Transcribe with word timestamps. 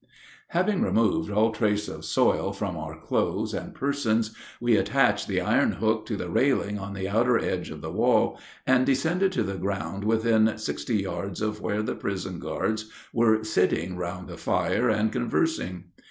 _Having 0.47 0.81
removed 0.81 1.29
all 1.29 1.51
trace 1.51 1.87
of 1.87 2.03
soil 2.03 2.53
from 2.53 2.75
our 2.75 2.99
clothes 2.99 3.53
and 3.53 3.75
persons, 3.75 4.31
we 4.59 4.75
attached 4.75 5.27
the 5.27 5.39
iron 5.41 5.73
hook 5.73 6.07
to 6.07 6.17
the 6.17 6.27
railing 6.27 6.79
on 6.79 6.95
the 6.95 7.07
outer 7.07 7.37
edge 7.37 7.69
of 7.69 7.81
the 7.81 7.91
wall, 7.91 8.39
and 8.65 8.83
descended 8.83 9.31
to 9.33 9.43
the 9.43 9.57
ground 9.59 10.03
within 10.03 10.57
sixty 10.57 10.95
yards 11.03 11.39
of 11.39 11.61
where 11.61 11.83
the 11.83 11.93
prison 11.93 12.39
guards 12.39 12.89
were 13.13 13.43
sitting 13.43 13.95
round 13.95 14.27
a 14.31 14.37
fire 14.37 14.89
and 14.89 15.11
conversing. 15.11 15.83